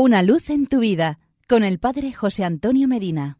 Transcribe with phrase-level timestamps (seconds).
[0.00, 1.18] Una luz en tu vida
[1.48, 3.36] con el Padre José Antonio Medina.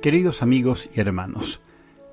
[0.00, 1.60] Queridos amigos y hermanos,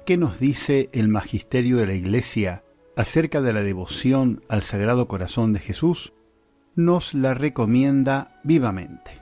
[0.03, 2.63] ¿qué nos dice el Magisterio de la Iglesia
[2.95, 6.13] acerca de la devoción al Sagrado Corazón de Jesús?
[6.73, 9.21] Nos la recomienda vivamente.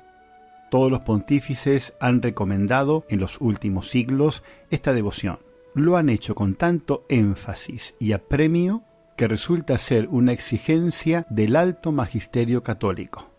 [0.71, 5.39] Todos los pontífices han recomendado en los últimos siglos esta devoción.
[5.75, 8.86] Lo han hecho con tanto énfasis y apremio
[9.16, 13.29] que resulta ser una exigencia del alto magisterio católico.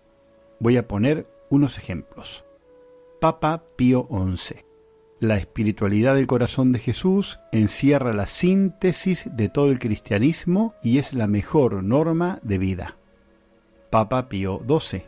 [0.61, 2.45] Voy a poner unos ejemplos.
[3.21, 4.65] Papa Pío XI.
[5.21, 11.15] La espiritualidad del corazón de Jesús encierra la síntesis de todo el cristianismo y es
[11.15, 12.97] la mejor norma de vida.
[13.91, 15.05] Papa Pío XII.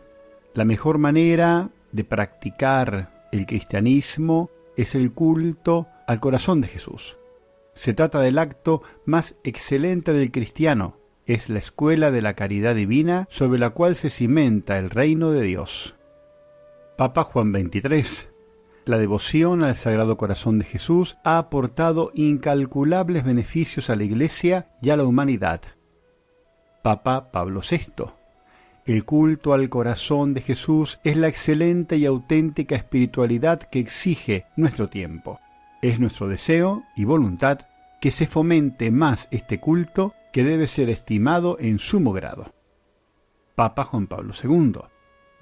[0.54, 7.18] La mejor manera de practicar el cristianismo es el culto al corazón de Jesús.
[7.76, 10.96] Se trata del acto más excelente del cristiano.
[11.26, 15.42] Es la escuela de la caridad divina sobre la cual se cimenta el reino de
[15.42, 15.94] Dios.
[16.96, 18.30] Papa Juan XXIII.
[18.86, 24.88] La devoción al Sagrado Corazón de Jesús ha aportado incalculables beneficios a la Iglesia y
[24.88, 25.60] a la humanidad.
[26.82, 28.06] Papa Pablo VI.
[28.86, 34.88] El culto al corazón de Jesús es la excelente y auténtica espiritualidad que exige nuestro
[34.88, 35.40] tiempo.
[35.82, 37.60] Es nuestro deseo y voluntad
[38.00, 42.52] que se fomente más este culto que debe ser estimado en sumo grado.
[43.54, 44.80] Papa Juan Pablo II.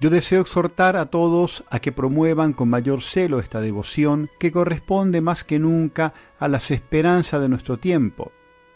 [0.00, 5.20] Yo deseo exhortar a todos a que promuevan con mayor celo esta devoción que corresponde
[5.20, 8.32] más que nunca a las esperanzas de nuestro tiempo,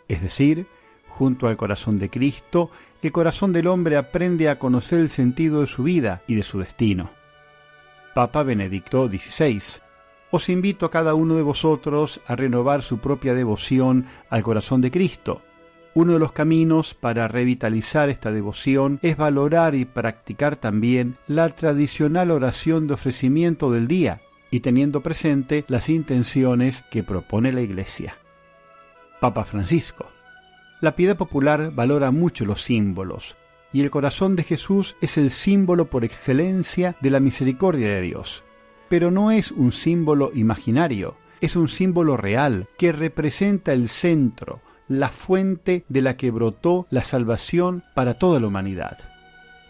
[0.07, 0.67] es decir,
[1.09, 2.71] junto al corazón de Cristo,
[3.03, 6.59] el corazón del hombre aprende a conocer el sentido de su vida y de su
[6.59, 7.11] destino.
[8.15, 9.61] Papa Benedicto XVI
[10.31, 14.91] os invito a cada uno de vosotros a renovar su propia devoción al corazón de
[14.91, 15.43] Cristo.
[15.95, 22.31] Uno de los caminos para revitalizar esta devoción es valorar y practicar también la tradicional
[22.31, 28.17] oración de ofrecimiento del día y teniendo presente las intenciones que propone la Iglesia.
[29.21, 30.07] Papa Francisco.
[30.81, 33.37] La piedad popular valora mucho los símbolos,
[33.73, 38.45] y el corazón de Jesús es el símbolo por excelencia de la misericordia de Dios
[38.89, 45.11] pero no es un símbolo imaginario, es un símbolo real que representa el centro, la
[45.11, 48.99] fuente de la que brotó la salvación para toda la humanidad.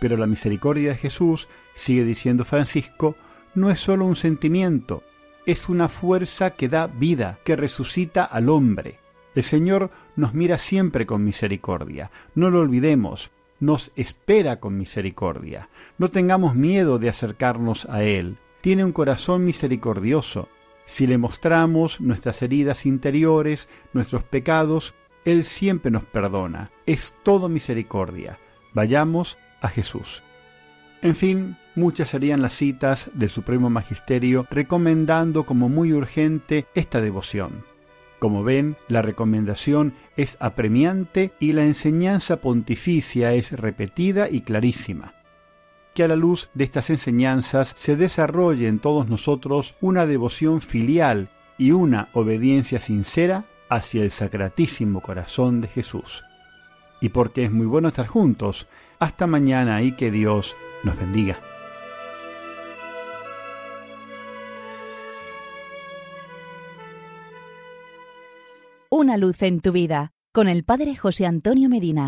[0.00, 3.16] Pero la misericordia de Jesús, sigue diciendo Francisco,
[3.54, 5.02] no es sólo un sentimiento,
[5.46, 8.98] es una fuerza que da vida, que resucita al hombre.
[9.34, 13.30] El Señor nos mira siempre con misericordia, no lo olvidemos,
[13.60, 15.68] nos espera con misericordia.
[15.98, 20.50] No tengamos miedo de acercarnos a Él tiene un corazón misericordioso.
[20.84, 24.92] Si le mostramos nuestras heridas interiores, nuestros pecados,
[25.24, 26.70] Él siempre nos perdona.
[26.84, 28.38] Es todo misericordia.
[28.74, 30.22] Vayamos a Jesús.
[31.00, 37.64] En fin, muchas serían las citas del Supremo Magisterio recomendando como muy urgente esta devoción.
[38.18, 45.14] Como ven, la recomendación es apremiante y la enseñanza pontificia es repetida y clarísima
[45.94, 51.30] que a la luz de estas enseñanzas se desarrolle en todos nosotros una devoción filial
[51.58, 56.24] y una obediencia sincera hacia el sacratísimo corazón de Jesús.
[57.00, 58.66] Y porque es muy bueno estar juntos,
[58.98, 61.38] hasta mañana y que Dios nos bendiga.
[68.90, 72.06] Una luz en tu vida con el Padre José Antonio Medina.